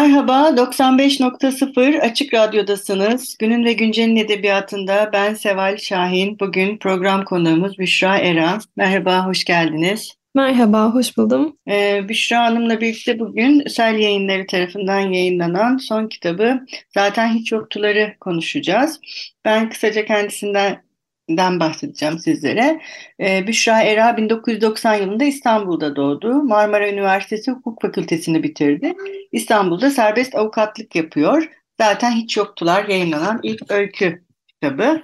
Merhaba, 0.00 0.56
95.0 0.56 2.00
Açık 2.00 2.34
Radyo'dasınız. 2.34 3.36
Günün 3.38 3.64
ve 3.64 3.72
Güncel'in 3.72 4.16
edebiyatında 4.16 5.10
ben 5.12 5.34
Seval 5.34 5.76
Şahin. 5.76 6.38
Bugün 6.40 6.78
program 6.78 7.24
konuğumuz 7.24 7.78
Büşra 7.78 8.18
Era. 8.18 8.58
Merhaba, 8.76 9.26
hoş 9.26 9.44
geldiniz. 9.44 10.14
Merhaba, 10.34 10.94
hoş 10.94 11.16
buldum. 11.16 11.56
Ee, 11.68 12.08
Büşra 12.08 12.44
Hanım'la 12.44 12.80
birlikte 12.80 13.18
bugün 13.18 13.66
Sel 13.68 13.94
Yayınları 13.94 14.46
tarafından 14.46 15.00
yayınlanan 15.00 15.76
son 15.76 16.08
kitabı 16.08 16.60
Zaten 16.94 17.34
Hiç 17.34 17.52
Yoktuları 17.52 18.14
konuşacağız. 18.20 19.00
Ben 19.44 19.70
kısaca 19.70 20.04
kendisinden 20.04 20.82
den 21.36 21.60
bahsedeceğim 21.60 22.18
sizlere. 22.18 22.80
Ee, 23.20 23.46
Büşra 23.46 23.82
Era 23.82 24.16
1990 24.16 24.94
yılında 24.94 25.24
İstanbul'da 25.24 25.96
doğdu. 25.96 26.42
Marmara 26.42 26.88
Üniversitesi 26.88 27.50
Hukuk 27.50 27.82
Fakültesini 27.82 28.42
bitirdi. 28.42 28.94
İstanbul'da 29.32 29.90
serbest 29.90 30.34
avukatlık 30.34 30.96
yapıyor. 30.96 31.50
Zaten 31.80 32.12
hiç 32.12 32.36
yoktular 32.36 32.88
yayınlanan 32.88 33.40
ilk 33.42 33.70
öykü 33.70 34.24
kitabı. 34.48 35.02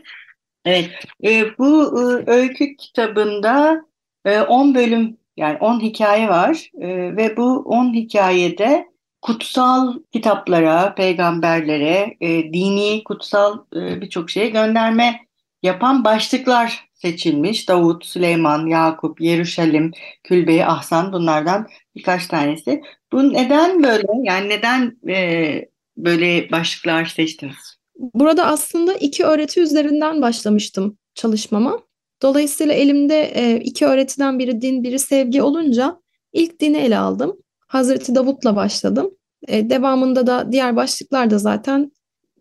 Evet, 0.64 0.90
e, 1.24 1.58
bu 1.58 2.00
e, 2.00 2.30
öykü 2.30 2.76
kitabında 2.76 3.82
e, 4.24 4.40
10 4.40 4.74
bölüm 4.74 5.16
yani 5.36 5.58
10 5.58 5.80
hikaye 5.80 6.28
var 6.28 6.70
e, 6.80 7.16
ve 7.16 7.36
bu 7.36 7.62
10 7.66 7.94
hikayede 7.94 8.86
kutsal 9.22 9.94
kitaplara, 10.12 10.94
peygamberlere, 10.94 12.16
e, 12.20 12.52
dini 12.52 13.04
kutsal 13.04 13.58
e, 13.76 14.00
birçok 14.00 14.30
şeye 14.30 14.48
gönderme 14.48 15.25
yapan 15.66 16.04
başlıklar 16.04 16.88
seçilmiş. 16.94 17.68
Davut, 17.68 18.06
Süleyman, 18.06 18.66
Yakup, 18.66 19.20
Yeruşalim, 19.20 19.90
Külbe-i 20.24 20.64
Ahsan 20.64 21.12
bunlardan 21.12 21.66
birkaç 21.96 22.26
tanesi. 22.26 22.82
Bu 23.12 23.32
neden 23.32 23.82
böyle? 23.82 24.06
Yani 24.22 24.48
neden 24.48 24.98
e, 25.08 25.68
böyle 25.96 26.50
başlıklar 26.50 27.04
seçtiniz? 27.04 27.76
Burada 28.14 28.46
aslında 28.46 28.94
iki 28.94 29.24
öğreti 29.24 29.60
üzerinden 29.60 30.22
başlamıştım 30.22 30.98
çalışmama. 31.14 31.78
Dolayısıyla 32.22 32.74
elimde 32.74 33.22
e, 33.22 33.60
iki 33.60 33.86
öğretiden 33.86 34.38
biri 34.38 34.60
din, 34.60 34.82
biri 34.82 34.98
sevgi 34.98 35.42
olunca 35.42 36.00
ilk 36.32 36.60
dini 36.60 36.76
ele 36.76 36.98
aldım. 36.98 37.36
Hazreti 37.66 38.14
Davut'la 38.14 38.56
başladım. 38.56 39.10
E, 39.48 39.70
devamında 39.70 40.26
da 40.26 40.52
diğer 40.52 40.76
başlıklar 40.76 41.30
da 41.30 41.38
zaten 41.38 41.92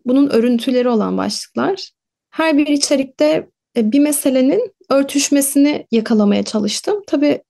bunun 0.04 0.30
örüntüleri 0.30 0.88
olan 0.88 1.18
başlıklar. 1.18 1.95
Her 2.36 2.58
bir 2.58 2.66
içerikte 2.66 3.48
e, 3.76 3.92
bir 3.92 3.98
meselenin 3.98 4.72
örtüşmesini 4.90 5.86
yakalamaya 5.90 6.42
çalıştım. 6.42 7.02
Tabii 7.06 7.42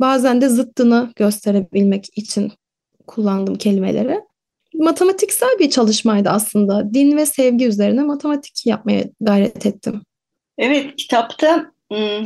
bazen 0.00 0.40
de 0.40 0.48
zıttını 0.48 1.12
gösterebilmek 1.16 2.06
için 2.18 2.52
kullandım 3.06 3.54
kelimeleri. 3.54 4.20
Matematiksel 4.74 5.58
bir 5.58 5.70
çalışmaydı 5.70 6.28
aslında. 6.30 6.94
Din 6.94 7.16
ve 7.16 7.26
sevgi 7.26 7.66
üzerine 7.66 8.02
matematik 8.02 8.66
yapmaya 8.66 9.04
gayret 9.20 9.66
ettim. 9.66 10.02
Evet, 10.58 10.96
kitapta 10.96 11.72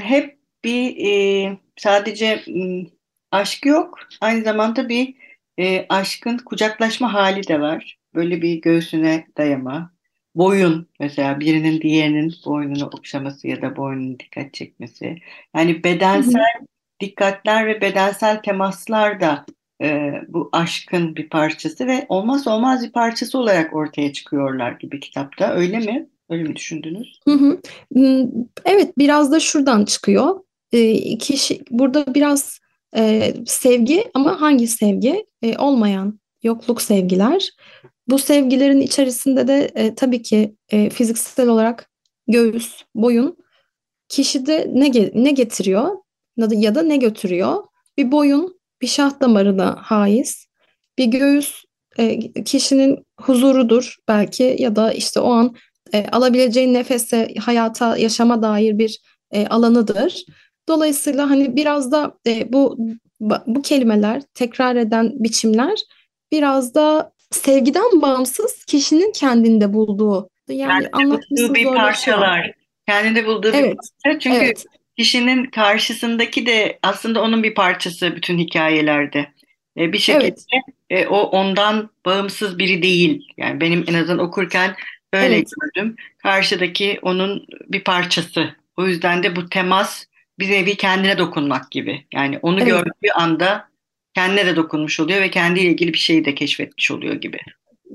hep 0.00 0.38
bir 0.64 1.06
e, 1.06 1.58
sadece 1.76 2.44
aşk 3.30 3.66
yok, 3.66 3.98
aynı 4.20 4.44
zamanda 4.44 4.88
bir 4.88 5.14
e, 5.58 5.86
aşkın 5.88 6.38
kucaklaşma 6.38 7.14
hali 7.14 7.48
de 7.48 7.60
var. 7.60 7.98
Böyle 8.14 8.42
bir 8.42 8.54
göğsüne 8.54 9.26
dayama, 9.38 9.92
boyun 10.34 10.86
mesela 11.00 11.40
birinin 11.40 11.80
diğerinin 11.80 12.34
boynunu 12.46 12.86
okşaması 12.86 13.48
ya 13.48 13.62
da 13.62 13.76
boynunu 13.76 14.18
dikkat 14.18 14.54
çekmesi. 14.54 15.16
Yani 15.56 15.84
bedensel 15.84 16.32
hı 16.58 16.62
hı. 16.62 16.66
dikkatler 17.00 17.66
ve 17.66 17.80
bedensel 17.80 18.42
temaslar 18.42 19.20
da 19.20 19.44
e, 19.82 20.12
bu 20.28 20.48
aşkın 20.52 21.16
bir 21.16 21.28
parçası 21.28 21.86
ve 21.86 22.06
olmaz 22.08 22.46
olmaz 22.46 22.84
bir 22.84 22.92
parçası 22.92 23.38
olarak 23.38 23.74
ortaya 23.74 24.12
çıkıyorlar 24.12 24.72
gibi 24.72 25.00
kitapta. 25.00 25.54
Öyle 25.54 25.78
mi? 25.78 26.08
Öyle 26.30 26.42
mi 26.42 26.56
düşündünüz? 26.56 27.20
Hı 27.24 27.32
hı. 27.32 27.60
Evet 28.64 28.98
biraz 28.98 29.32
da 29.32 29.40
şuradan 29.40 29.84
çıkıyor. 29.84 30.40
E, 30.72 31.18
kişi 31.18 31.60
burada 31.70 32.14
biraz 32.14 32.60
e, 32.96 33.34
sevgi 33.46 34.04
ama 34.14 34.40
hangi 34.40 34.66
sevgi? 34.66 35.26
E, 35.42 35.58
olmayan 35.58 36.20
yokluk 36.42 36.82
sevgiler. 36.82 37.50
Bu 38.12 38.18
sevgilerin 38.18 38.80
içerisinde 38.80 39.48
de 39.48 39.70
e, 39.74 39.94
tabii 39.94 40.22
ki 40.22 40.56
e, 40.68 40.90
fiziksel 40.90 41.48
olarak 41.48 41.90
göğüs, 42.28 42.82
boyun 42.94 43.36
kişide 44.08 44.70
ne 44.74 44.92
ne 45.14 45.30
getiriyor 45.30 45.96
ya 46.50 46.74
da 46.74 46.82
ne 46.82 46.96
götürüyor? 46.96 47.64
Bir 47.98 48.12
boyun 48.12 48.60
bir 48.82 48.86
şah 48.86 49.20
damarına 49.20 49.76
haiz, 49.80 50.46
bir 50.98 51.04
göğüs 51.04 51.64
e, 51.98 52.32
kişinin 52.44 53.06
huzurudur 53.20 53.96
belki 54.08 54.56
ya 54.58 54.76
da 54.76 54.92
işte 54.92 55.20
o 55.20 55.32
an 55.32 55.56
e, 55.92 56.06
alabileceği 56.06 56.72
nefese, 56.72 57.34
hayata, 57.40 57.96
yaşama 57.96 58.42
dair 58.42 58.78
bir 58.78 59.00
e, 59.30 59.46
alanıdır. 59.46 60.24
Dolayısıyla 60.68 61.30
hani 61.30 61.56
biraz 61.56 61.92
da 61.92 62.14
e, 62.26 62.52
bu 62.52 62.78
bu 63.46 63.62
kelimeler, 63.62 64.22
tekrar 64.34 64.76
eden 64.76 65.12
biçimler 65.14 65.78
biraz 66.32 66.74
da 66.74 67.12
sevgiden 67.34 68.02
bağımsız 68.02 68.64
kişinin 68.64 69.12
kendinde 69.12 69.72
bulduğu 69.72 70.28
yani 70.48 70.88
anlatması 70.92 71.54
bir 71.54 71.64
parçalar. 71.64 72.52
Kendinde 72.88 73.26
bulduğu 73.26 73.48
evet. 73.48 73.72
bir 73.72 73.76
parça. 74.04 74.18
Çünkü 74.18 74.36
evet. 74.36 74.64
kişinin 74.98 75.44
karşısındaki 75.44 76.46
de 76.46 76.78
aslında 76.82 77.22
onun 77.22 77.42
bir 77.42 77.54
parçası 77.54 78.16
bütün 78.16 78.38
hikayelerde. 78.38 79.28
E, 79.76 79.92
bir 79.92 79.98
şekilde 79.98 80.34
evet. 80.90 81.06
e, 81.06 81.06
o 81.06 81.20
ondan 81.20 81.90
bağımsız 82.06 82.58
biri 82.58 82.82
değil. 82.82 83.28
Yani 83.36 83.60
benim 83.60 83.84
en 83.86 83.94
azından 83.94 84.18
okurken 84.18 84.74
öyle 85.12 85.34
evet. 85.34 85.50
gördüm. 85.60 85.96
Karşıdaki 86.18 86.98
onun 87.02 87.46
bir 87.68 87.84
parçası. 87.84 88.56
O 88.76 88.86
yüzden 88.86 89.22
de 89.22 89.36
bu 89.36 89.48
temas 89.48 90.04
bir 90.38 90.50
nevi 90.50 90.76
kendine 90.76 91.18
dokunmak 91.18 91.70
gibi. 91.70 92.06
Yani 92.14 92.38
onu 92.42 92.60
evet. 92.60 92.68
gördüğü 92.68 93.12
anda 93.14 93.68
kendine 94.14 94.46
de 94.46 94.56
dokunmuş 94.56 95.00
oluyor 95.00 95.20
ve 95.20 95.30
kendiyle 95.30 95.68
ilgili 95.68 95.92
bir 95.92 95.98
şeyi 95.98 96.24
de 96.24 96.34
keşfetmiş 96.34 96.90
oluyor 96.90 97.14
gibi. 97.14 97.38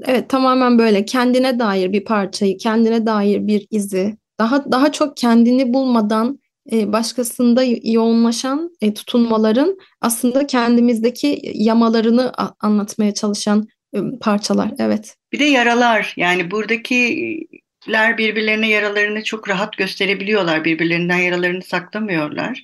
Evet 0.06 0.30
tamamen 0.30 0.80
böyle 0.80 1.06
kendine 1.06 1.60
dair 1.60 1.94
bir 1.94 2.04
parçayı, 2.04 2.58
kendine 2.58 3.06
dair 3.06 3.48
bir 3.48 3.68
izi, 3.72 4.18
daha 4.40 4.72
daha 4.72 4.92
çok 4.92 5.18
kendini 5.18 5.74
bulmadan 5.74 6.40
e, 6.72 6.94
başkasında 6.94 7.64
yoğunlaşan 7.84 8.72
e, 8.82 8.94
tutunmaların 8.94 9.78
aslında 10.02 10.48
kendimizdeki 10.48 11.42
yamalarını 11.44 12.32
anlatmaya 12.60 13.14
çalışan 13.14 13.68
e, 13.96 14.00
parçalar. 14.22 14.72
Evet. 14.80 15.16
Bir 15.34 15.40
de 15.40 15.46
yaralar 15.46 16.14
yani 16.18 16.52
buradakiler 16.52 18.18
birbirlerine 18.18 18.70
yaralarını 18.70 19.24
çok 19.24 19.50
rahat 19.50 19.78
gösterebiliyorlar. 19.78 20.66
Birbirlerinden 20.66 21.18
yaralarını 21.18 21.62
saklamıyorlar. 21.62 22.64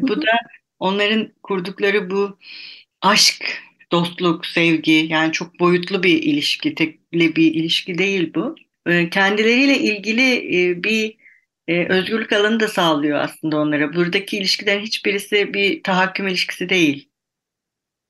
bu 0.00 0.22
da 0.22 0.30
onların 0.84 1.32
kurdukları 1.42 2.10
bu 2.10 2.38
aşk, 3.02 3.62
dostluk, 3.92 4.46
sevgi 4.46 5.06
yani 5.10 5.32
çok 5.32 5.60
boyutlu 5.60 6.02
bir 6.02 6.22
ilişki, 6.22 6.74
tekli 6.74 7.36
bir 7.36 7.54
ilişki 7.54 7.98
değil 7.98 8.34
bu. 8.34 8.56
Ee, 8.86 9.10
kendileriyle 9.10 9.78
ilgili 9.78 10.58
e, 10.60 10.84
bir 10.84 11.16
e, 11.68 11.84
özgürlük 11.84 12.32
alanı 12.32 12.60
da 12.60 12.68
sağlıyor 12.68 13.18
aslında 13.18 13.56
onlara. 13.56 13.94
Buradaki 13.94 14.36
ilişkilerin 14.36 14.82
hiçbirisi 14.82 15.54
bir 15.54 15.82
tahakküm 15.82 16.28
ilişkisi 16.28 16.68
değil. 16.68 17.08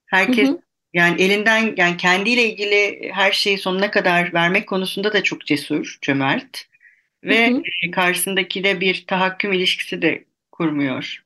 Herkes 0.06 0.48
hı 0.48 0.52
hı. 0.52 0.60
yani 0.92 1.22
elinden 1.22 1.74
yani 1.76 1.96
kendiyle 1.96 2.44
ilgili 2.44 3.10
her 3.12 3.32
şeyi 3.32 3.58
sonuna 3.58 3.90
kadar 3.90 4.34
vermek 4.34 4.68
konusunda 4.68 5.12
da 5.12 5.22
çok 5.22 5.46
cesur, 5.46 5.98
cömert 6.02 6.66
ve 7.24 7.50
hı 7.50 7.54
hı. 7.54 7.62
E, 7.82 7.90
karşısındaki 7.90 8.64
de 8.64 8.80
bir 8.80 9.04
tahakküm 9.06 9.52
ilişkisi 9.52 10.02
de 10.02 10.24
kurmuyor. 10.52 11.23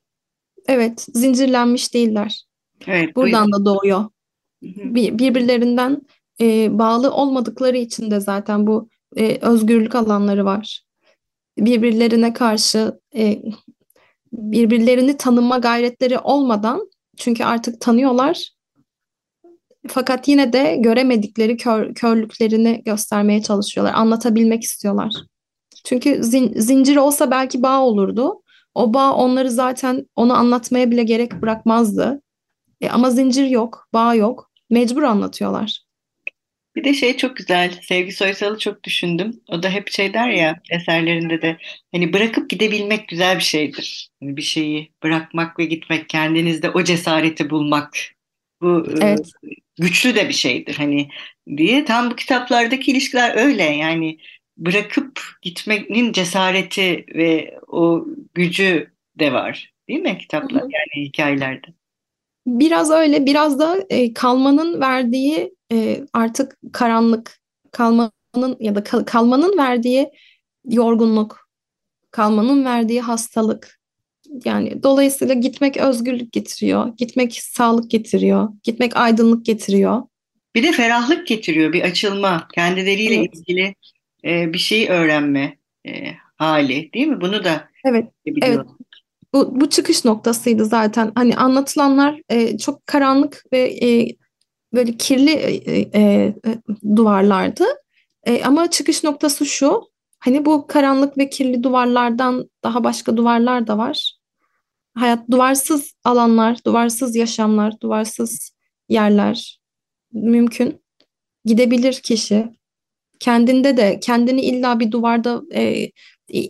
Evet, 0.69 1.07
zincirlenmiş 1.15 1.95
değiller. 1.95 2.45
Evet, 2.87 3.17
Buradan 3.17 3.53
da 3.53 3.65
doğuyor. 3.65 4.05
Bir, 4.63 5.19
birbirlerinden 5.19 6.03
e, 6.41 6.79
bağlı 6.79 7.13
olmadıkları 7.13 7.77
için 7.77 8.11
de 8.11 8.21
zaten 8.21 8.67
bu 8.67 8.89
e, 9.17 9.39
özgürlük 9.41 9.95
alanları 9.95 10.45
var. 10.45 10.85
birbirlerine 11.59 12.33
karşı 12.33 13.01
e, 13.17 13.43
birbirlerini 14.33 15.17
tanıma 15.17 15.59
gayretleri 15.59 16.19
olmadan 16.19 16.91
çünkü 17.17 17.45
artık 17.45 17.81
tanıyorlar 17.81 18.51
fakat 19.89 20.29
yine 20.29 20.53
de 20.53 20.77
göremedikleri 20.79 21.57
kör, 21.57 21.95
körlüklerini 21.95 22.83
göstermeye 22.85 23.43
çalışıyorlar, 23.43 23.95
anlatabilmek 23.95 24.63
istiyorlar. 24.63 25.13
Çünkü 25.85 26.25
zin, 26.25 26.53
zincir 26.57 26.97
olsa 26.97 27.31
belki 27.31 27.63
bağ 27.63 27.81
olurdu. 27.81 28.43
O 28.79 28.95
bağ 28.95 29.13
onları 29.15 29.51
zaten 29.51 30.07
onu 30.17 30.35
anlatmaya 30.35 30.91
bile 30.91 31.03
gerek 31.03 31.33
bırakmazdı. 31.43 32.23
E, 32.81 32.89
ama 32.89 33.11
zincir 33.11 33.47
yok, 33.47 33.89
bağ 33.93 34.15
yok. 34.15 34.51
Mecbur 34.71 35.03
anlatıyorlar. 35.03 35.83
Bir 36.77 36.85
de 36.85 36.95
şey 36.95 37.17
çok 37.17 37.37
güzel, 37.37 37.79
Sevgi 37.83 38.13
Soysal'ı 38.13 38.59
çok 38.59 38.85
düşündüm. 38.85 39.41
O 39.49 39.63
da 39.63 39.71
hep 39.71 39.91
şey 39.91 40.15
der 40.15 40.29
ya 40.29 40.57
eserlerinde 40.71 41.43
de 41.43 41.57
hani 41.93 42.13
bırakıp 42.13 42.51
gidebilmek 42.51 43.09
güzel 43.09 43.37
bir 43.37 43.43
şeydir. 43.43 44.09
Yani 44.21 44.37
bir 44.37 44.43
şeyi 44.43 44.93
bırakmak 45.03 45.59
ve 45.59 45.65
gitmek, 45.65 46.09
kendinizde 46.09 46.71
o 46.71 46.85
cesareti 46.85 47.51
bulmak. 47.51 47.99
Bu 48.61 48.87
e, 48.91 49.05
evet. 49.05 49.31
güçlü 49.81 50.15
de 50.15 50.29
bir 50.29 50.35
şeydir 50.35 50.75
hani 50.75 51.09
diye. 51.57 51.85
Tam 51.85 52.11
bu 52.11 52.17
kitaplardaki 52.17 52.91
ilişkiler 52.91 53.37
öyle 53.37 53.65
yani 53.65 54.19
bırakıp 54.59 55.21
gitmenin 55.43 56.13
cesareti 56.13 57.07
ve 57.15 57.59
o 57.69 58.07
gücü 58.35 58.91
de 59.19 59.33
var 59.33 59.73
değil 59.89 60.01
mi 60.01 60.19
kitaplar 60.19 60.63
yani 60.63 61.07
hikayelerde? 61.07 61.67
Biraz 62.47 62.91
öyle, 62.91 63.27
biraz 63.27 63.59
da 63.59 63.87
e, 63.91 64.15
kalmanın 64.15 64.81
verdiği 64.81 65.55
e, 65.73 66.01
artık 66.13 66.57
karanlık, 66.73 67.41
kalmanın 67.73 68.57
ya 68.61 68.75
da 68.75 68.85
kal, 68.85 69.05
kalmanın 69.05 69.59
verdiği 69.59 70.11
yorgunluk, 70.65 71.49
kalmanın 72.11 72.65
verdiği 72.65 73.01
hastalık. 73.01 73.79
Yani 74.45 74.83
dolayısıyla 74.83 75.35
gitmek 75.35 75.77
özgürlük 75.77 76.33
getiriyor, 76.33 76.97
gitmek 76.97 77.35
sağlık 77.35 77.91
getiriyor, 77.91 78.49
gitmek 78.63 78.97
aydınlık 78.97 79.47
getiriyor. 79.47 80.03
Bir 80.55 80.63
de 80.63 80.73
ferahlık 80.73 81.27
getiriyor, 81.27 81.73
bir 81.73 81.83
açılma, 81.83 82.49
kendileriyle 82.55 83.15
evet. 83.15 83.35
ilgili 83.35 83.75
e, 84.25 84.53
bir 84.53 84.59
şey 84.59 84.89
öğrenme 84.89 85.59
e, 85.87 85.91
hali, 86.37 86.93
değil 86.93 87.07
mi? 87.07 87.21
Bunu 87.21 87.45
da 87.45 87.69
evet, 87.85 88.07
evet. 88.43 88.67
Bu, 89.35 89.61
bu 89.61 89.71
çıkış 89.71 90.05
noktasıydı 90.05 90.65
zaten. 90.65 91.13
Hani 91.15 91.37
anlatılanlar 91.37 92.21
e, 92.29 92.59
çok 92.59 92.87
karanlık 92.87 93.45
ve 93.53 93.87
e, 93.87 94.17
böyle 94.75 94.97
kirli 94.97 95.31
e, 95.31 95.81
e, 95.81 96.01
e, 96.03 96.35
duvarlardı. 96.97 97.65
E, 98.25 98.45
ama 98.45 98.71
çıkış 98.71 99.05
noktası 99.05 99.47
şu. 99.47 99.83
Hani 100.19 100.45
bu 100.45 100.67
karanlık 100.67 101.19
ve 101.19 101.31
kirli 101.31 101.63
duvarlardan 101.63 102.51
daha 102.65 102.85
başka 102.85 103.17
duvarlar 103.17 103.67
da 103.67 103.79
var. 103.79 104.15
Hayat 104.95 105.31
duvarsız 105.31 105.95
alanlar, 106.05 106.59
duvarsız 106.67 107.17
yaşamlar, 107.17 107.81
duvarsız 107.81 108.53
yerler 108.89 109.61
mümkün. 110.13 110.83
Gidebilir 111.45 111.93
kişi. 111.93 112.58
Kendinde 113.21 113.77
de 113.77 114.01
kendini 114.01 114.41
illa 114.41 114.81
bir 114.81 114.91
duvarda 114.91 115.43
e, 115.55 115.91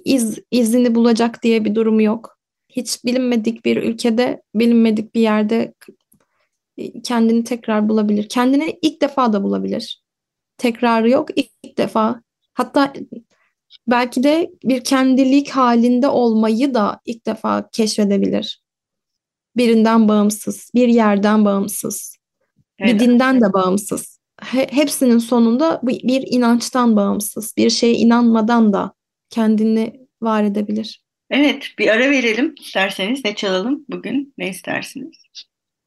iz 0.04 0.38
izini 0.50 0.94
bulacak 0.94 1.42
diye 1.42 1.64
bir 1.64 1.74
durumu 1.74 2.02
yok. 2.02 2.38
Hiç 2.68 3.04
bilinmedik 3.04 3.64
bir 3.64 3.76
ülkede, 3.76 4.42
bilinmedik 4.54 5.14
bir 5.14 5.20
yerde 5.20 5.74
kendini 7.02 7.44
tekrar 7.44 7.88
bulabilir. 7.88 8.28
Kendini 8.28 8.78
ilk 8.82 9.02
defa 9.02 9.32
da 9.32 9.42
bulabilir. 9.42 10.02
Tekrarı 10.58 11.10
yok, 11.10 11.28
ilk 11.36 11.78
defa. 11.78 12.22
Hatta 12.54 12.92
belki 13.86 14.22
de 14.22 14.50
bir 14.64 14.84
kendilik 14.84 15.50
halinde 15.50 16.08
olmayı 16.08 16.74
da 16.74 17.00
ilk 17.04 17.26
defa 17.26 17.68
keşfedebilir. 17.72 18.62
Birinden 19.56 20.08
bağımsız, 20.08 20.70
bir 20.74 20.88
yerden 20.88 21.44
bağımsız, 21.44 22.16
evet. 22.78 22.94
bir 22.94 22.98
dinden 22.98 23.40
de 23.40 23.52
bağımsız. 23.52 24.17
Hepsinin 24.46 25.18
sonunda 25.18 25.80
bir 25.82 26.24
inançtan 26.30 26.96
bağımsız, 26.96 27.56
bir 27.56 27.70
şeye 27.70 27.94
inanmadan 27.94 28.72
da 28.72 28.92
kendini 29.30 30.00
var 30.22 30.44
edebilir. 30.44 31.02
Evet, 31.30 31.66
bir 31.78 31.88
ara 31.88 32.10
verelim 32.10 32.54
isterseniz. 32.60 33.24
Ne 33.24 33.34
çalalım 33.34 33.84
bugün? 33.88 34.34
Ne 34.38 34.48
istersiniz? 34.48 35.16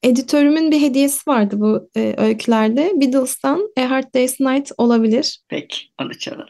Editörümün 0.03 0.71
bir 0.71 0.81
hediyesi 0.81 1.29
vardı 1.29 1.55
bu 1.59 1.89
e, 1.95 2.13
öykülerde. 2.17 2.91
Beatles'tan 2.95 3.69
A 3.77 3.89
Hard 3.89 4.13
Day's 4.15 4.39
Night 4.39 4.71
olabilir. 4.77 5.39
Peki, 5.49 5.77
onu 6.01 6.17
çalalım. 6.17 6.47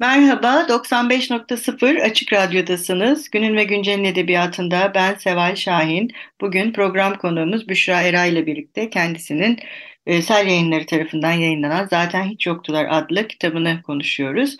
Merhaba, 0.00 0.66
95.0 0.68 2.02
Açık 2.02 2.32
Radyo'dasınız. 2.32 3.30
Günün 3.30 3.56
ve 3.56 3.64
Güncel'in 3.64 4.04
edebiyatında 4.04 4.92
ben 4.94 5.14
Seval 5.14 5.56
Şahin. 5.56 6.10
Bugün 6.40 6.72
program 6.72 7.18
konuğumuz 7.18 7.68
Büşra 7.68 8.02
Eray 8.02 8.32
ile 8.32 8.46
birlikte 8.46 8.90
kendisinin 8.90 9.58
e, 10.06 10.22
Sel 10.22 10.46
Yayınları 10.46 10.86
tarafından 10.86 11.32
yayınlanan 11.32 11.86
Zaten 11.90 12.24
Hiç 12.24 12.46
Yoktular 12.46 12.86
adlı 12.90 13.28
kitabını 13.28 13.82
konuşuyoruz. 13.82 14.56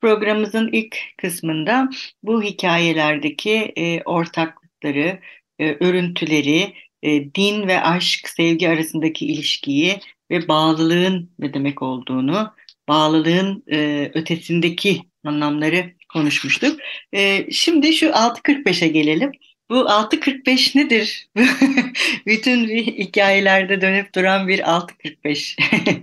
Programımızın 0.00 0.70
ilk 0.72 0.96
kısmında 1.18 1.88
bu 2.22 2.42
hikayelerdeki 2.42 3.72
e, 3.76 4.02
ortaklıkları, 4.02 5.20
e, 5.58 5.72
örüntüleri, 5.80 6.74
e, 7.02 7.34
din 7.34 7.68
ve 7.68 7.80
aşk, 7.80 8.28
sevgi 8.28 8.68
arasındaki 8.68 9.26
ilişkiyi 9.26 10.00
ve 10.30 10.48
bağlılığın 10.48 11.30
ne 11.38 11.54
demek 11.54 11.82
olduğunu, 11.82 12.54
bağlılığın 12.88 13.64
e, 13.72 14.10
ötesindeki 14.14 15.02
anlamları 15.24 15.92
konuşmuştuk. 16.12 16.80
E, 17.14 17.50
şimdi 17.50 17.92
şu 17.92 18.06
6.45'e 18.06 18.88
gelelim. 18.88 19.32
Bu 19.70 19.74
6.45 19.74 20.78
nedir? 20.78 21.28
Bütün 22.26 22.68
hikayelerde 22.68 23.80
dönüp 23.80 24.14
duran 24.14 24.48
bir 24.48 24.58
6.45. 24.58 25.56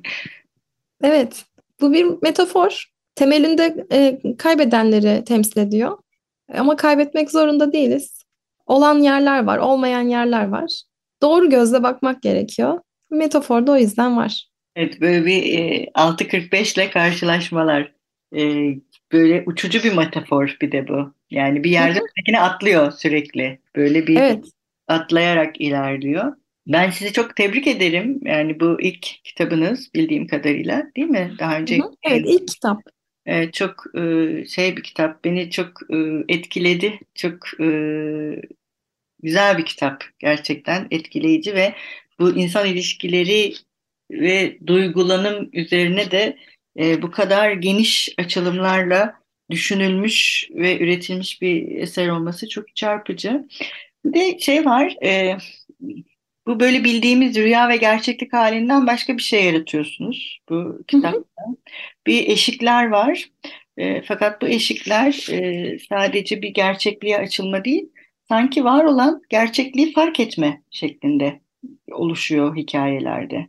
evet, 1.03 1.45
bu 1.81 1.93
bir 1.93 2.05
metafor. 2.21 2.91
Temelinde 3.15 3.85
e, 3.91 4.19
kaybedenleri 4.38 5.23
temsil 5.25 5.59
ediyor. 5.59 5.97
Ama 6.53 6.75
kaybetmek 6.75 7.31
zorunda 7.31 7.73
değiliz. 7.73 8.23
Olan 8.65 8.99
yerler 8.99 9.43
var, 9.43 9.57
olmayan 9.57 10.09
yerler 10.09 10.47
var 10.47 10.83
doğru 11.21 11.49
gözle 11.49 11.83
bakmak 11.83 12.21
gerekiyor. 12.21 12.79
Metafor 13.09 13.67
da 13.67 13.71
o 13.71 13.77
yüzden 13.77 14.17
var. 14.17 14.47
Evet 14.75 15.01
böyle 15.01 15.25
bir 15.25 15.59
e, 15.59 15.85
6.45 15.85 16.79
ile 16.79 16.89
karşılaşmalar. 16.89 17.94
E, 18.35 18.41
böyle 19.11 19.44
uçucu 19.45 19.83
bir 19.83 19.94
metafor 19.94 20.57
bir 20.61 20.71
de 20.71 20.87
bu. 20.87 21.13
Yani 21.29 21.63
bir 21.63 21.71
yerde 21.71 21.99
ötekine 21.99 22.39
atlıyor 22.41 22.91
sürekli. 22.91 23.59
Böyle 23.75 24.07
bir 24.07 24.16
evet. 24.16 24.45
Atlayarak 24.92 25.62
ilerliyor. 25.62 26.33
Ben 26.68 26.90
sizi 26.90 27.14
çok 27.14 27.36
tebrik 27.36 27.68
ederim. 27.68 28.19
Yani 28.24 28.60
bu 28.60 28.81
ilk 28.81 29.02
kitabınız 29.24 29.94
bildiğim 29.94 30.28
kadarıyla 30.28 30.92
değil 30.98 31.07
mi? 31.07 31.31
Daha 31.40 31.57
önce. 31.57 31.78
Hı 31.78 31.83
hı. 31.83 31.92
Evet 32.04 32.26
ilk 32.28 32.48
kitap. 32.48 32.81
Çok 33.54 33.83
e, 33.95 34.45
şey 34.45 34.78
bir 34.78 34.83
kitap. 34.83 35.24
Beni 35.24 35.52
çok 35.52 35.69
e, 35.90 35.98
etkiledi. 36.30 37.00
Çok 37.16 37.60
e, 37.60 37.68
güzel 39.24 39.57
bir 39.57 39.66
kitap 39.66 40.04
gerçekten 40.19 40.88
etkileyici 40.92 41.56
ve 41.56 41.74
bu 42.19 42.38
insan 42.38 42.68
ilişkileri 42.68 43.54
ve 44.12 44.57
duygulanım 44.68 45.50
üzerine 45.54 46.12
de 46.12 46.38
e, 46.80 47.02
bu 47.02 47.12
kadar 47.12 47.52
geniş 47.52 48.10
açılımlarla 48.18 49.14
düşünülmüş 49.50 50.50
ve 50.56 50.80
üretilmiş 50.80 51.42
bir 51.42 51.76
eser 51.76 52.07
olması 52.07 52.50
çok 52.50 52.76
çarpıcı. 52.76 53.48
Bir 54.05 54.13
de 54.13 54.39
şey 54.39 54.65
var, 54.65 54.95
e, 55.03 55.37
bu 56.47 56.59
böyle 56.59 56.83
bildiğimiz 56.83 57.35
rüya 57.35 57.69
ve 57.69 57.77
gerçeklik 57.77 58.33
halinden 58.33 58.87
başka 58.87 59.17
bir 59.17 59.21
şey 59.21 59.45
yaratıyorsunuz 59.45 60.39
bu 60.49 60.83
kitapta. 60.87 61.43
Bir 62.07 62.29
eşikler 62.29 62.87
var. 62.87 63.29
E, 63.77 64.01
fakat 64.01 64.41
bu 64.41 64.47
eşikler 64.47 65.27
e, 65.31 65.77
sadece 65.89 66.41
bir 66.41 66.49
gerçekliğe 66.49 67.17
açılma 67.17 67.65
değil, 67.65 67.89
sanki 68.27 68.63
var 68.63 68.83
olan 68.83 69.21
gerçekliği 69.29 69.93
fark 69.93 70.19
etme 70.19 70.61
şeklinde 70.71 71.41
oluşuyor 71.91 72.55
hikayelerde. 72.55 73.47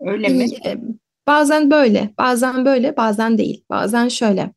Öyle 0.00 0.28
mi? 0.28 0.44
E, 0.66 0.76
bazen 1.26 1.70
böyle, 1.70 2.10
bazen 2.18 2.64
böyle, 2.64 2.96
bazen 2.96 3.38
değil. 3.38 3.64
Bazen 3.70 4.08
şöyle. 4.08 4.50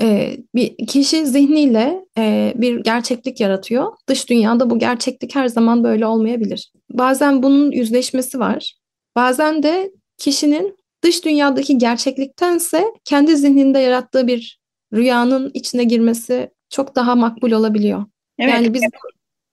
Ee, 0.00 0.36
bir 0.54 0.86
kişi 0.86 1.26
zihniyle 1.26 2.04
e, 2.18 2.52
bir 2.56 2.80
gerçeklik 2.80 3.40
yaratıyor. 3.40 3.92
Dış 4.08 4.30
dünyada 4.30 4.70
bu 4.70 4.78
gerçeklik 4.78 5.34
her 5.34 5.48
zaman 5.48 5.84
böyle 5.84 6.06
olmayabilir. 6.06 6.72
Bazen 6.90 7.42
bunun 7.42 7.70
yüzleşmesi 7.70 8.38
var. 8.38 8.74
Bazen 9.16 9.62
de 9.62 9.92
kişinin 10.18 10.76
dış 11.04 11.24
dünyadaki 11.24 11.78
gerçekliktense 11.78 12.84
kendi 13.04 13.36
zihninde 13.36 13.78
yarattığı 13.78 14.26
bir 14.26 14.58
rüyanın 14.94 15.50
içine 15.54 15.84
girmesi 15.84 16.50
çok 16.70 16.96
daha 16.96 17.14
makbul 17.14 17.52
olabiliyor. 17.52 18.04
Evet. 18.38 18.54
Yani 18.54 18.74
biz 18.74 18.82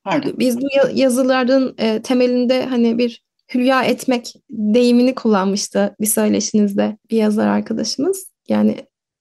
Pardon. 0.04 0.34
biz 0.40 0.62
bu 0.62 0.68
yazıların 0.94 1.76
e, 1.78 2.02
temelinde 2.02 2.66
hani 2.66 2.98
bir 2.98 3.24
hülya 3.54 3.84
etmek 3.84 4.34
deyimini 4.50 5.16
kullanmıştı 5.16 5.96
bir 6.00 6.06
söyleşinizde 6.06 6.98
bir 7.12 7.18
yazar 7.18 7.48
arkadaşımız. 7.48 8.32
Yani 8.50 8.76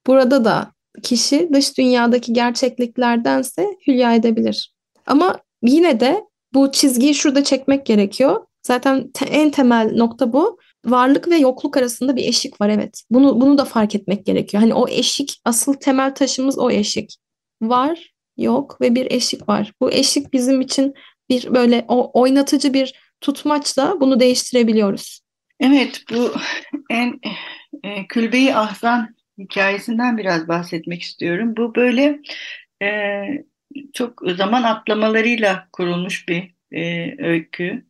burada 0.07 0.45
da 0.45 0.74
kişi 1.03 1.49
dış 1.53 1.79
dünyadaki 1.79 2.33
gerçekliklerdense 2.33 3.67
hülya 3.87 4.15
edebilir. 4.15 4.73
Ama 5.07 5.39
yine 5.63 6.01
de 6.01 6.25
bu 6.55 6.73
çizgiyi 6.73 7.15
şurada 7.15 7.45
çekmek 7.45 7.87
gerekiyor. 7.87 8.47
Zaten 8.63 9.11
te- 9.11 9.25
en 9.25 9.51
temel 9.51 9.93
nokta 9.97 10.33
bu. 10.33 10.59
Varlık 10.85 11.29
ve 11.29 11.37
yokluk 11.37 11.77
arasında 11.77 12.17
bir 12.17 12.29
eşik 12.29 12.61
var 12.61 12.69
evet. 12.69 13.03
Bunu 13.11 13.41
bunu 13.41 13.59
da 13.59 13.65
fark 13.65 13.95
etmek 13.95 14.27
gerekiyor. 14.27 14.61
Hani 14.61 14.75
o 14.75 14.89
eşik 14.89 15.41
asıl 15.45 15.75
temel 15.75 16.15
taşımız 16.15 16.59
o 16.59 16.71
eşik. 16.71 17.17
Var, 17.63 18.15
yok 18.37 18.81
ve 18.81 18.95
bir 18.95 19.11
eşik 19.11 19.49
var. 19.49 19.73
Bu 19.81 19.93
eşik 19.93 20.33
bizim 20.33 20.61
için 20.61 20.95
bir 21.29 21.55
böyle 21.55 21.85
o 21.89 22.21
oynatıcı 22.21 22.75
bir 22.75 22.95
tutmaçla 23.21 24.01
bunu 24.01 24.21
değiştirebiliyoruz. 24.21 25.21
Evet, 25.61 26.03
bu 26.11 26.33
en 26.91 27.21
e, 27.85 28.07
Külbe-i 28.07 28.55
Ahzan 28.55 29.09
hikayesinden 29.39 30.19
biraz 30.19 30.49
bahsetmek 30.49 31.03
istiyorum. 31.03 31.57
Bu 31.57 31.75
böyle 31.75 32.21
e, 32.83 32.89
çok 33.93 34.23
zaman 34.37 34.63
atlamalarıyla 34.63 35.69
kurulmuş 35.73 36.29
bir 36.29 36.55
e, 36.73 37.15
öykü. 37.25 37.85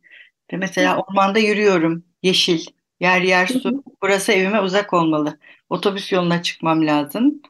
De 0.51 0.57
mesela 0.57 0.97
ormanda 0.97 1.39
yürüyorum, 1.39 2.05
yeşil, 2.23 2.65
yer 2.99 3.21
yer 3.21 3.47
su. 3.47 3.83
Burası 4.01 4.31
evime 4.31 4.61
uzak 4.61 4.93
olmalı. 4.93 5.39
Otobüs 5.69 6.11
yoluna 6.11 6.41
çıkmam 6.41 6.87
lazım. 6.87 7.41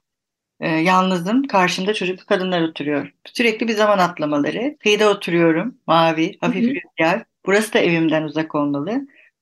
E, 0.60 0.70
yalnızım, 0.70 1.44
karşımda 1.44 1.94
çocuklu 1.94 2.26
kadınlar 2.26 2.62
oturuyor. 2.62 3.12
Sürekli 3.26 3.68
bir 3.68 3.74
zaman 3.74 3.98
atlamaları. 3.98 4.78
Kıyıda 4.80 5.10
oturuyorum, 5.10 5.78
mavi, 5.88 6.38
hafif 6.42 6.64
rüzgar. 6.76 7.24
Burası 7.46 7.74
da 7.74 7.80
evimden 7.80 8.24
uzak 8.24 8.56
olmalı. 8.56 9.02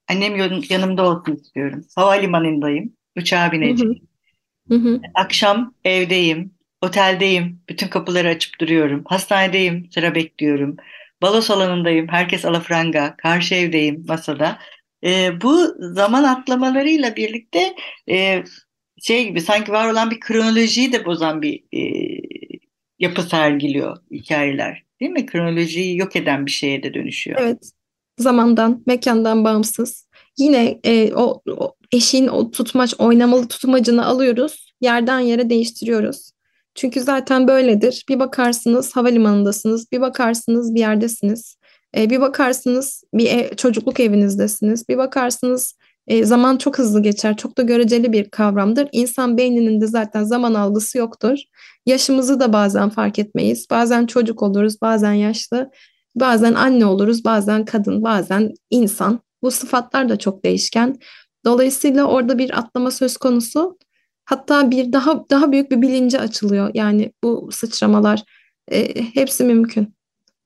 Annem 0.10 0.36
yan- 0.36 0.64
yanımda 0.70 1.04
olsun 1.10 1.36
istiyorum. 1.36 1.86
Havalimanındayım, 1.96 2.94
uçağa 3.18 3.52
Hı 3.52 3.56
hı. 3.56 3.96
Hı 4.70 4.76
hı. 4.76 5.02
Akşam 5.16 5.74
evdeyim, 5.84 6.52
oteldeyim, 6.82 7.62
bütün 7.70 7.88
kapıları 7.88 8.28
açıp 8.28 8.60
duruyorum. 8.60 9.04
Hastanedeyim, 9.06 9.90
sıra 9.92 10.16
bekliyorum. 10.16 10.78
Balo 11.22 11.42
salonundayım, 11.42 12.08
herkes 12.08 12.46
alafranga. 12.46 13.16
Karşı 13.18 13.56
evdeyim, 13.56 14.06
masada. 14.08 14.60
Ee, 15.06 15.42
bu 15.42 15.58
zaman 15.80 16.24
atlamalarıyla 16.24 17.16
birlikte 17.16 17.76
e, 18.10 18.44
şey 19.02 19.28
gibi 19.28 19.42
sanki 19.42 19.72
var 19.72 19.92
olan 19.92 20.12
bir 20.12 20.20
kronolojiyi 20.20 20.94
de 20.94 21.06
bozan 21.06 21.42
bir 21.42 21.64
e, 21.74 21.82
yapı 23.00 23.24
sergiliyor 23.24 23.98
hikayeler. 24.12 24.84
Değil 25.00 25.12
mi? 25.12 25.26
Kronolojiyi 25.26 25.98
yok 25.98 26.16
eden 26.16 26.46
bir 26.46 26.52
şeye 26.52 26.84
de 26.84 26.94
dönüşüyor. 26.94 27.40
Evet. 27.42 27.72
Zamandan, 28.18 28.84
mekandan 28.86 29.44
bağımsız. 29.44 30.08
Yine 30.38 30.80
e, 30.84 31.14
o, 31.14 31.42
o 31.50 31.76
eşiğin 31.94 32.28
o 32.28 32.52
tutmaç, 32.52 32.94
oynamalı 32.98 33.48
tutmacını 33.48 34.06
alıyoruz. 34.06 34.74
Yerden 34.82 35.20
yere 35.20 35.50
değiştiriyoruz. 35.50 36.32
Çünkü 36.76 37.02
zaten 37.02 37.48
böyledir. 37.48 38.06
Bir 38.10 38.20
bakarsınız 38.20 38.96
havalimanındasınız, 38.96 39.92
bir 39.92 40.02
bakarsınız 40.02 40.76
bir 40.76 40.80
yerdesiniz. 40.80 41.58
E, 41.98 42.10
bir 42.10 42.22
bakarsınız 42.22 43.04
bir 43.14 43.26
ev- 43.26 43.56
çocukluk 43.56 44.00
evinizdesiniz. 44.00 44.90
Bir 44.90 44.98
bakarsınız 44.98 45.78
e, 46.08 46.26
zaman 46.26 46.58
çok 46.58 46.78
hızlı 46.78 47.02
geçer. 47.02 47.38
Çok 47.38 47.58
da 47.58 47.62
göreceli 47.62 48.14
bir 48.14 48.30
kavramdır. 48.30 48.90
İnsan 48.92 49.38
beyninin 49.38 49.82
de 49.82 49.88
zaten 49.88 50.24
zaman 50.24 50.54
algısı 50.54 50.98
yoktur. 50.98 51.38
Yaşımızı 51.86 52.40
da 52.40 52.54
bazen 52.54 52.90
fark 52.90 53.20
etmeyiz. 53.20 53.68
Bazen 53.70 54.06
çocuk 54.06 54.44
oluruz, 54.44 54.82
bazen 54.82 55.14
yaşlı. 55.14 55.70
Bazen 56.16 56.54
anne 56.54 56.86
oluruz, 56.86 57.26
bazen 57.26 57.66
kadın, 57.66 58.04
bazen 58.04 58.54
insan. 58.70 59.20
Bu 59.42 59.52
sıfatlar 59.52 60.10
da 60.10 60.18
çok 60.18 60.46
değişken. 60.46 60.98
Dolayısıyla 61.46 62.06
orada 62.06 62.38
bir 62.38 62.58
atlama 62.60 62.92
söz 62.92 63.18
konusu. 63.18 63.78
Hatta 64.26 64.72
bir 64.72 64.94
daha 64.94 65.30
daha 65.30 65.52
büyük 65.52 65.72
bir 65.72 65.82
bilince 65.82 66.20
açılıyor. 66.20 66.72
Yani 66.74 67.12
bu 67.24 67.50
sıçramalar 67.52 68.24
e, 68.72 69.04
hepsi 69.14 69.44
mümkün. 69.44 69.96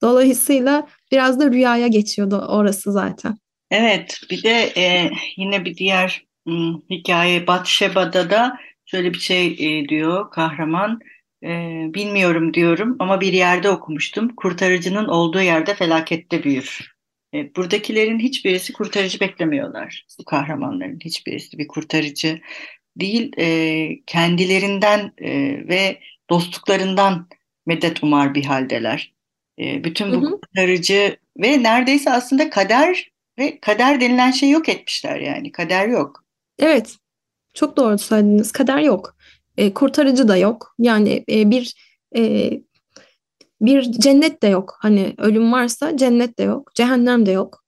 Dolayısıyla 0.01 0.87
biraz 1.11 1.39
da 1.39 1.51
rüyaya 1.51 1.87
geçiyordu 1.87 2.45
orası 2.49 2.91
zaten. 2.91 3.37
Evet, 3.71 4.21
bir 4.31 4.43
de 4.43 4.73
e, 4.77 5.11
yine 5.37 5.65
bir 5.65 5.77
diğer 5.77 6.25
hmm, 6.47 6.73
hikaye 6.89 7.47
Batşeba'da 7.47 8.29
da 8.29 8.57
şöyle 8.85 9.13
bir 9.13 9.19
şey 9.19 9.47
e, 9.47 9.89
diyor 9.89 10.31
kahraman. 10.31 10.99
E, 11.43 11.47
bilmiyorum 11.93 12.53
diyorum 12.53 12.95
ama 12.99 13.21
bir 13.21 13.33
yerde 13.33 13.69
okumuştum. 13.69 14.35
Kurtarıcının 14.35 15.07
olduğu 15.07 15.41
yerde 15.41 15.75
felakette 15.75 16.43
büyür. 16.43 16.96
E, 17.33 17.55
buradakilerin 17.55 18.19
hiçbirisi 18.19 18.73
kurtarıcı 18.73 19.19
beklemiyorlar. 19.19 20.05
Bu 20.19 20.25
kahramanların 20.25 20.99
hiçbirisi 21.03 21.57
bir 21.57 21.67
kurtarıcı 21.67 22.41
değil. 22.97 23.31
E, 23.37 23.89
kendilerinden 24.05 25.11
e, 25.17 25.31
ve 25.67 25.99
dostluklarından 26.29 27.27
medet 27.65 28.03
umar 28.03 28.35
bir 28.35 28.45
haldeler. 28.45 29.13
E, 29.59 29.83
bütün 29.83 30.11
Hı 30.11 30.21
bu 30.21 30.25
hı. 30.27 30.31
kurtarıcı 30.31 31.17
ve 31.37 31.63
neredeyse 31.63 32.11
aslında 32.11 32.49
kader 32.49 33.11
ve 33.39 33.59
kader 33.59 34.01
denilen 34.01 34.31
şeyi 34.31 34.51
yok 34.51 34.69
etmişler 34.69 35.19
yani. 35.19 35.51
Kader 35.51 35.87
yok. 35.87 36.23
Evet, 36.59 36.95
çok 37.53 37.77
doğru 37.77 37.97
söylediniz. 37.97 38.51
Kader 38.51 38.79
yok. 38.79 39.17
E, 39.57 39.73
kurtarıcı 39.73 40.27
da 40.27 40.37
yok. 40.37 40.75
Yani 40.79 41.23
e, 41.29 41.51
bir 41.51 41.73
e, 42.15 42.51
bir 43.61 43.91
cennet 43.91 44.43
de 44.43 44.47
yok. 44.47 44.77
Hani 44.79 45.13
ölüm 45.17 45.51
varsa 45.51 45.97
cennet 45.97 46.39
de 46.39 46.43
yok, 46.43 46.71
cehennem 46.75 47.25
de 47.25 47.31
yok. 47.31 47.63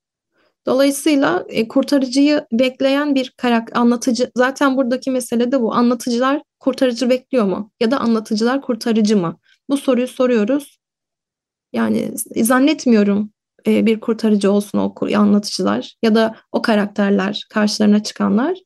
Dolayısıyla 0.65 1.45
e, 1.49 1.67
kurtarıcıyı 1.67 2.45
bekleyen 2.51 3.15
bir 3.15 3.33
karak 3.37 3.77
anlatıcı 3.77 4.31
zaten 4.35 4.77
buradaki 4.77 5.11
mesele 5.11 5.51
de 5.51 5.61
bu. 5.61 5.73
Anlatıcılar 5.73 6.41
kurtarıcı 6.59 7.09
bekliyor 7.09 7.45
mu? 7.45 7.71
Ya 7.79 7.91
da 7.91 7.99
anlatıcılar 7.99 8.61
kurtarıcı 8.61 9.17
mı? 9.17 9.37
Bu 9.69 9.77
soruyu 9.77 10.07
soruyoruz. 10.07 10.79
Yani 11.73 12.11
zannetmiyorum 12.35 13.31
e, 13.67 13.85
bir 13.85 13.99
kurtarıcı 13.99 14.51
olsun 14.51 14.77
o 14.77 14.93
anlatıcılar 15.15 15.95
ya 16.03 16.15
da 16.15 16.35
o 16.51 16.61
karakterler 16.61 17.45
karşılarına 17.49 18.03
çıkanlar. 18.03 18.57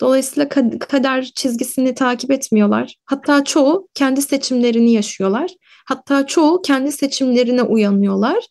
Dolayısıyla 0.00 0.48
kad- 0.48 0.78
kader 0.78 1.24
çizgisini 1.24 1.94
takip 1.94 2.30
etmiyorlar. 2.30 2.96
Hatta 3.04 3.44
çoğu 3.44 3.88
kendi 3.94 4.22
seçimlerini 4.22 4.92
yaşıyorlar. 4.92 5.50
Hatta 5.84 6.26
çoğu 6.26 6.62
kendi 6.62 6.92
seçimlerine 6.92 7.62
uyanıyorlar. 7.62 8.44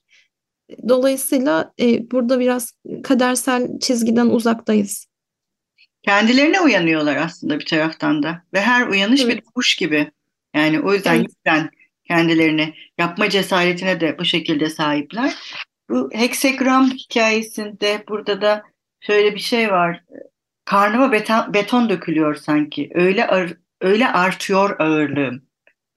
Dolayısıyla 0.89 1.73
e, 1.79 2.11
burada 2.11 2.39
biraz 2.39 2.73
kadersel 3.03 3.79
çizgiden 3.79 4.27
uzaktayız. 4.27 5.07
Kendilerine 6.03 6.59
uyanıyorlar 6.61 7.15
aslında 7.15 7.59
bir 7.59 7.65
taraftan 7.65 8.23
da. 8.23 8.43
Ve 8.53 8.61
her 8.61 8.87
uyanış 8.87 9.21
bir 9.27 9.33
Evet, 9.33 9.43
kuş 9.55 9.75
gibi. 9.75 10.11
Yani 10.55 10.79
o 10.81 10.93
yüzden 10.93 11.15
evet. 11.15 11.27
yüzden 11.27 11.69
kendilerini 12.07 12.73
yapma 12.97 13.29
cesaretine 13.29 13.99
de 14.01 14.19
bu 14.19 14.25
şekilde 14.25 14.69
sahipler. 14.69 15.33
Bu 15.89 16.09
heksagram 16.13 16.91
hikayesinde 16.91 18.03
burada 18.09 18.41
da 18.41 18.63
şöyle 18.99 19.35
bir 19.35 19.39
şey 19.39 19.71
var. 19.71 20.03
Karnıma 20.65 21.11
beton, 21.11 21.53
beton 21.53 21.89
dökülüyor 21.89 22.35
sanki. 22.35 22.89
Öyle 22.93 23.27
ağır- 23.27 23.57
öyle 23.81 24.07
artıyor 24.07 24.79
ağırlığım. 24.79 25.41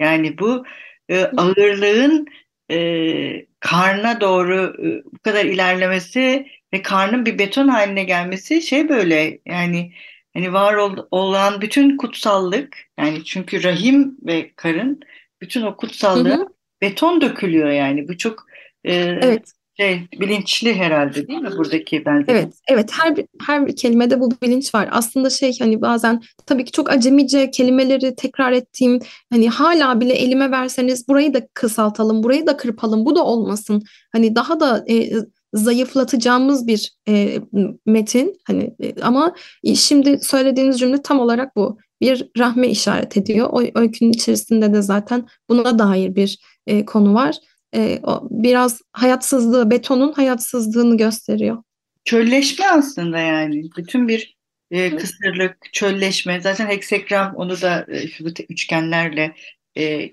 Yani 0.01 0.39
bu 0.39 0.65
e, 1.09 1.25
ağırlığın 1.25 2.27
e, 2.71 3.47
karna 3.61 4.21
doğru 4.21 4.75
e, 4.87 5.05
bu 5.05 5.19
kadar 5.19 5.45
ilerlemesi 5.45 6.47
ve 6.75 6.83
karnın 6.83 7.27
bir 7.27 7.39
beton 7.39 7.69
haline 7.69 8.05
gelmesi 8.05 8.63
şey 8.63 8.89
böyle 8.89 9.39
yani 9.47 9.93
hani 10.35 10.53
var 10.53 10.75
ol- 10.75 11.07
olan 11.11 11.61
bütün 11.61 11.97
kutsallık 11.97 12.77
yani 12.99 13.25
çünkü 13.25 13.63
rahim 13.63 14.17
ve 14.27 14.53
karın 14.57 15.01
bütün 15.41 15.63
o 15.63 15.77
Hı 16.15 16.19
kutsallığa 16.19 16.35
hı. 16.35 16.55
beton 16.83 17.21
dökülüyor 17.21 17.71
yani 17.71 18.09
bu 18.09 18.19
çok 18.19 18.47
e, 18.87 19.15
Evet. 19.21 19.55
Şey 19.77 20.09
bilinçli 20.21 20.75
herhalde 20.75 21.29
değil 21.29 21.41
mi 21.41 21.51
buradaki 21.57 22.05
benzetme? 22.05 22.35
Evet, 22.35 22.55
evet 22.69 22.91
her 22.93 23.17
her 23.47 23.67
bir 23.67 23.77
kelimede 23.77 24.21
bu 24.21 24.31
bilinç 24.43 24.75
var. 24.75 24.89
Aslında 24.93 25.31
şey 25.31 25.59
hani 25.59 25.81
bazen 25.81 26.23
tabii 26.47 26.65
ki 26.65 26.73
çok 26.73 26.91
acemice 26.91 27.51
kelimeleri 27.51 28.15
tekrar 28.15 28.53
ettiğim 28.53 29.01
hani 29.33 29.49
hala 29.49 30.01
bile 30.01 30.13
elime 30.13 30.51
verseniz 30.51 31.09
burayı 31.09 31.35
da 31.35 31.47
kısaltalım, 31.55 32.23
burayı 32.23 32.47
da 32.47 32.57
kırpalım, 32.57 33.05
bu 33.05 33.17
da 33.17 33.25
olmasın. 33.25 33.83
Hani 34.13 34.35
daha 34.35 34.61
da 34.61 34.85
e, 34.89 35.11
zayıflatacağımız 35.55 36.67
bir 36.67 36.93
e, 37.09 37.39
metin 37.87 38.37
hani 38.45 38.75
e, 38.81 39.03
ama 39.03 39.35
şimdi 39.75 40.19
söylediğiniz 40.21 40.79
cümle 40.79 41.03
tam 41.03 41.21
olarak 41.21 41.57
bu. 41.57 41.79
Bir 42.01 42.31
rahme 42.39 42.69
işaret 42.69 43.17
ediyor. 43.17 43.49
O 43.53 43.63
öykünün 43.75 44.13
içerisinde 44.13 44.75
de 44.75 44.83
zaten 44.83 45.27
buna 45.49 45.79
dair 45.79 46.17
bir 46.17 46.39
e, 46.67 46.85
konu 46.85 47.15
var. 47.15 47.37
E, 47.75 48.01
o 48.03 48.29
biraz 48.31 48.81
hayatsızlığı, 48.93 49.71
betonun 49.71 50.13
hayatsızlığını 50.13 50.97
gösteriyor. 50.97 51.63
Çölleşme 52.05 52.67
aslında 52.67 53.19
yani. 53.19 53.71
Bütün 53.77 54.09
bir 54.09 54.37
e, 54.71 54.97
kısırlık, 54.97 55.57
çölleşme. 55.73 56.41
Zaten 56.41 56.67
heksagram 56.67 57.35
onu 57.37 57.61
da 57.61 57.87
e, 57.89 58.09
şu 58.09 58.25
üçgenlerle 58.49 59.35
e, 59.79 60.11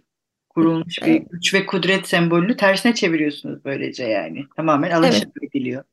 kurulmuş 0.50 1.02
bir 1.02 1.08
Evet, 1.08 1.28
güç 1.32 1.54
ve 1.54 1.66
kudret 1.66 2.08
sembolünü 2.08 2.58
tersine 2.58 2.96
çeviriyorsunuz 2.96 3.66
böylece 3.66 4.04
yani. 4.04 4.46
Tamamen 4.56 4.88
evet, 4.88 4.98
alışık 4.98 5.44
ediliyor. 5.44 5.84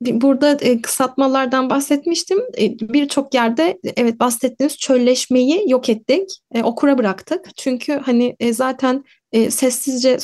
burada 0.00 0.58
e, 0.60 0.82
kısaltmalardan 0.82 1.70
bahsetmiştim. 1.70 2.38
E, 2.58 2.78
Birçok 2.78 3.34
yerde 3.34 3.78
evet 3.96 4.20
bahsettiğiniz 4.20 4.78
çölleşmeyi 4.78 5.70
yok 5.70 5.88
ettik, 5.88 6.30
e, 6.54 6.62
okura 6.62 6.98
bıraktık. 6.98 7.56
Çünkü 7.56 7.92
hani 7.92 8.36
e, 8.40 8.52
zaten 8.52 9.04
e, 9.32 9.50
sessizce 9.50 10.18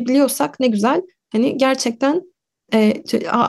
söyleyebiliyorsak 0.00 0.60
ne 0.60 0.66
güzel. 0.66 1.02
Hani 1.32 1.56
gerçekten 1.56 2.22
e, 2.74 3.02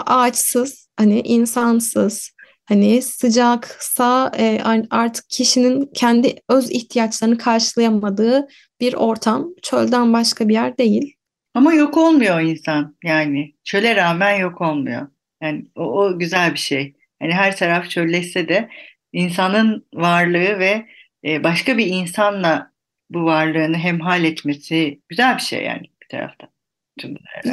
ağaçsız, 0.05 0.89
hani 0.98 1.22
insansız, 1.22 2.31
hani 2.65 3.01
sıcaksa 3.01 4.31
e, 4.38 4.62
artık 4.89 5.29
kişinin 5.29 5.89
kendi 5.93 6.36
öz 6.50 6.72
ihtiyaçlarını 6.72 7.38
karşılayamadığı 7.38 8.48
bir 8.79 8.93
ortam. 8.93 9.48
Çölden 9.62 10.13
başka 10.13 10.48
bir 10.48 10.53
yer 10.53 10.77
değil. 10.77 11.15
Ama 11.53 11.74
yok 11.74 11.98
olmuyor 11.98 12.41
insan 12.41 12.96
yani. 13.03 13.53
Çöle 13.63 13.96
rağmen 13.96 14.39
yok 14.39 14.62
olmuyor. 14.62 15.08
Yani 15.41 15.65
o, 15.75 15.84
o 15.84 16.20
güzel 16.20 16.53
bir 16.53 16.60
şey. 16.60 16.93
Yani 17.22 17.34
her 17.34 17.58
taraf 17.58 17.89
çölleşse 17.89 18.48
de 18.48 18.70
insanın 19.13 19.86
varlığı 19.93 20.60
ve 20.60 20.86
e, 21.25 21.43
başka 21.43 21.77
bir 21.77 21.86
insanla 21.86 22.72
bu 23.10 23.25
varlığını 23.25 23.77
hemhal 23.77 24.24
etmesi 24.24 25.01
güzel 25.10 25.36
bir 25.38 25.41
şey 25.41 25.63
yani 25.63 25.90
taraftan. 26.11 26.49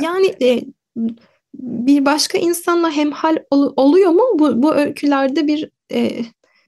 Yani 0.02 0.34
e, 0.42 0.62
bir 1.54 2.04
başka 2.04 2.38
insanla 2.38 2.90
hemhal 2.90 3.36
ol, 3.50 3.72
oluyor 3.76 4.10
mu? 4.10 4.22
Bu, 4.34 4.62
bu 4.62 4.74
öykülerde 4.74 5.46
bir 5.46 5.70
e, 5.92 6.10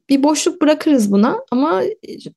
bir 0.08 0.22
boşluk 0.22 0.62
bırakırız 0.62 1.12
buna 1.12 1.44
ama 1.50 1.82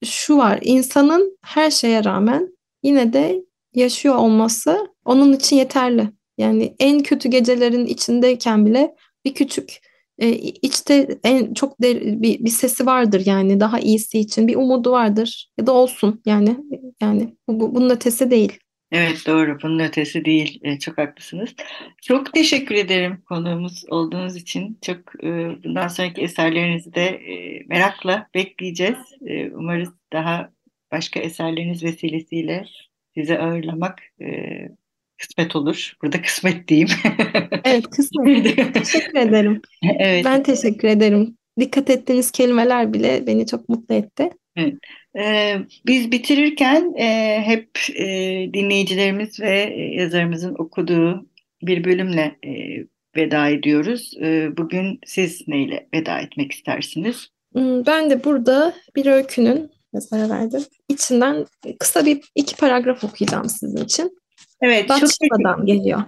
şu 0.06 0.38
var 0.38 0.60
insanın 0.62 1.38
her 1.42 1.72
şeye 1.72 2.04
rağmen 2.04 2.58
yine 2.84 3.14
de 3.14 3.44
yaşıyor 3.74 4.16
olması 4.16 4.88
onun 5.06 5.34
için 5.34 5.56
yeterli. 5.56 6.10
Yani 6.38 6.76
en 6.80 7.04
kötü 7.04 7.30
gecelerin 7.30 7.86
içindeyken 7.86 8.66
bile 8.66 8.96
bir 9.26 9.34
küçük 9.34 9.80
e, 10.18 10.30
içte 10.38 11.20
en 11.24 11.54
çok 11.54 11.82
de, 11.82 12.22
bir, 12.22 12.44
bir 12.44 12.50
sesi 12.50 12.86
vardır 12.86 13.24
yani 13.26 13.60
daha 13.60 13.80
iyisi 13.80 14.20
için 14.20 14.48
bir 14.48 14.56
umudu 14.56 14.92
vardır 14.92 15.52
ya 15.58 15.68
da 15.68 15.72
olsun 15.72 16.22
yani 16.26 16.58
yani 17.02 17.36
bu, 17.48 17.60
bu 17.60 17.76
bunun 17.76 17.90
ötesi 17.90 18.32
değil. 18.32 18.60
Evet 18.94 19.24
doğru 19.28 19.58
bunun 19.64 19.80
ötesi 19.80 20.26
değil 20.26 20.60
e, 20.64 20.80
çok 20.80 20.98
haklısınız. 20.98 21.56
Çok 22.02 22.34
teşekkür 22.34 22.76
ederim 22.76 23.24
konuğumuz 23.30 23.86
olduğunuz 23.90 24.36
için. 24.36 24.78
Çok 24.82 25.24
e, 25.24 25.30
bundan 25.64 25.88
sonraki 25.88 26.22
eserlerinizi 26.22 26.94
de 26.94 27.06
e, 27.06 27.64
merakla 27.68 28.28
bekleyeceğiz. 28.34 28.98
E, 29.26 29.50
umarız 29.52 29.90
daha 30.14 30.52
başka 30.92 31.20
eserleriniz 31.20 31.84
vesilesiyle 31.84 32.66
sizi 33.18 33.40
ağırlamak 33.40 34.00
e, 34.22 34.28
kısmet 35.18 35.56
olur. 35.56 35.94
Burada 36.02 36.22
kısmet 36.22 36.68
diyeyim. 36.68 36.90
evet 37.64 37.90
kısmet. 37.90 38.56
teşekkür 38.74 39.20
ederim. 39.20 39.62
Evet. 40.00 40.26
Ben 40.26 40.44
teşekkür 40.44 40.88
ederim. 40.88 41.38
Dikkat 41.60 41.90
ettiğiniz 41.90 42.32
kelimeler 42.32 42.94
bile 42.94 43.28
beni 43.28 43.48
çok 43.48 43.70
mutlu 43.70 43.96
etti. 43.96 44.30
Evet. 44.56 44.74
Ee, 45.20 45.58
biz 45.86 46.12
bitirirken 46.12 46.94
e, 46.98 47.42
hep 47.46 47.70
e, 47.96 48.06
dinleyicilerimiz 48.54 49.40
ve 49.40 49.76
yazarımızın 49.96 50.56
okuduğu 50.58 51.26
bir 51.62 51.84
bölümle 51.84 52.36
e, 52.46 52.52
veda 53.16 53.50
ediyoruz. 53.50 54.14
E, 54.22 54.58
bugün 54.58 55.00
siz 55.06 55.48
neyle 55.48 55.88
veda 55.94 56.20
etmek 56.20 56.52
istersiniz? 56.52 57.28
Hmm, 57.54 57.86
ben 57.86 58.10
de 58.10 58.24
burada 58.24 58.74
bir 58.96 59.06
öykünün 59.06 59.72
mesela 59.94 60.30
verdim. 60.30 60.64
İçinden 60.90 61.46
kısa 61.80 62.06
bir 62.06 62.22
iki 62.36 62.56
paragraf 62.56 63.04
okuyacağım 63.04 63.50
sizin 63.50 63.86
için. 63.86 64.18
Evet, 64.62 64.90
Batşiva'dan 64.90 65.58
çok 65.58 65.68
geliyor. 65.68 66.04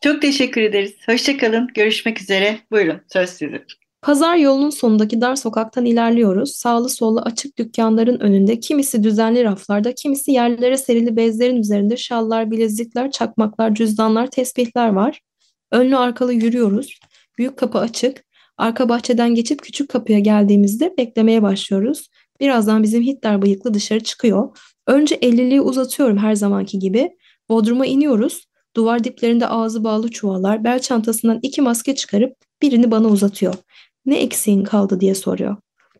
Çok 0.00 0.22
teşekkür 0.22 0.60
ederiz. 0.60 0.94
Hoşçakalın. 1.06 1.68
Görüşmek 1.74 2.20
üzere. 2.20 2.58
Buyurun, 2.70 3.00
söz 3.12 3.30
sizin. 3.30 3.83
Pazar 4.04 4.36
yolunun 4.36 4.70
sonundaki 4.70 5.20
dar 5.20 5.36
sokaktan 5.36 5.84
ilerliyoruz. 5.84 6.52
Sağlı 6.56 6.88
sollu 6.88 7.20
açık 7.20 7.58
dükkanların 7.58 8.20
önünde 8.20 8.60
kimisi 8.60 9.02
düzenli 9.02 9.44
raflarda, 9.44 9.94
kimisi 9.94 10.30
yerlere 10.30 10.76
serili 10.76 11.16
bezlerin 11.16 11.56
üzerinde 11.56 11.96
şallar, 11.96 12.50
bilezikler, 12.50 13.10
çakmaklar, 13.10 13.74
cüzdanlar, 13.74 14.30
tesbihler 14.30 14.88
var. 14.88 15.20
Önlü 15.72 15.96
arkalı 15.96 16.32
yürüyoruz. 16.32 16.98
Büyük 17.38 17.56
kapı 17.56 17.78
açık. 17.78 18.24
Arka 18.58 18.88
bahçeden 18.88 19.34
geçip 19.34 19.62
küçük 19.62 19.88
kapıya 19.88 20.18
geldiğimizde 20.18 20.94
beklemeye 20.98 21.42
başlıyoruz. 21.42 22.08
Birazdan 22.40 22.82
bizim 22.82 23.02
Hitler 23.02 23.42
bıyıklı 23.42 23.74
dışarı 23.74 24.00
çıkıyor. 24.00 24.58
Önce 24.86 25.14
elliliği 25.14 25.60
uzatıyorum 25.60 26.18
her 26.18 26.34
zamanki 26.34 26.78
gibi. 26.78 27.10
Bodruma 27.48 27.86
iniyoruz. 27.86 28.44
Duvar 28.76 29.04
diplerinde 29.04 29.46
ağzı 29.46 29.84
bağlı 29.84 30.10
çuvallar, 30.10 30.64
bel 30.64 30.78
çantasından 30.78 31.38
iki 31.42 31.62
maske 31.62 31.94
çıkarıp 31.94 32.32
birini 32.62 32.90
bana 32.90 33.08
uzatıyor. 33.08 33.54
Ne 34.06 34.18
eksiğin 34.18 34.64
kaldı 34.64 35.00
diye 35.00 35.14
soruyor. 35.14 35.56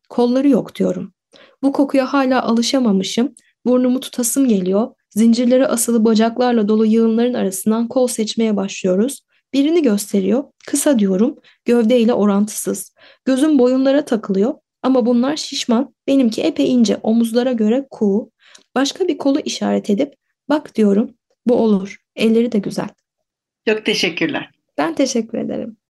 Kolları 0.09 0.49
yok 0.49 0.75
diyorum. 0.77 1.13
Bu 1.63 1.73
kokuya 1.73 2.13
hala 2.13 2.43
alışamamışım. 2.43 3.35
Burnumu 3.67 4.01
tutasım 4.01 4.49
geliyor. 4.49 4.89
Zincirlere 5.11 5.67
asılı 5.67 6.05
bacaklarla 6.05 6.69
dolu 6.69 6.87
yığınların 6.87 7.35
arasından 7.35 7.89
kol 7.89 8.07
seçmeye 8.07 8.57
başlıyoruz. 8.57 9.21
Birini 9.53 9.83
gösteriyor. 9.83 10.45
Kısa 10.67 10.99
diyorum. 10.99 11.37
Gövdeyle 11.65 12.15
orantısız. 12.15 12.95
Gözüm 13.25 13.59
boyunlara 13.59 14.05
takılıyor. 14.05 14.55
Ama 14.83 15.07
bunlar 15.07 15.37
şişman. 15.37 15.95
Benimki 16.07 16.43
epey 16.43 16.73
ince. 16.75 16.97
Omuzlara 17.03 17.53
göre 17.53 17.87
kuğu. 17.91 18.31
Başka 18.75 19.09
bir 19.09 19.19
kolu 19.19 19.41
işaret 19.41 19.91
edip 19.91 20.15
bak 20.49 20.75
diyorum. 20.75 21.15
Bu 21.47 21.55
olur. 21.55 21.97
Elleri 22.17 22.53
de 22.53 22.59
güzel. 22.59 22.89
Çok 23.69 23.87
teşekkürler. 23.87 24.51
Ben 24.79 24.95
teşekkür 24.95 25.39
ederim. 25.39 25.77